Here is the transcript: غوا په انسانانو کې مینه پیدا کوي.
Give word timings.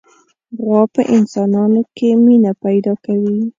غوا 0.63 0.81
په 0.93 1.01
انسانانو 1.15 1.81
کې 1.95 2.07
مینه 2.23 2.51
پیدا 2.63 2.93
کوي. 3.05 3.37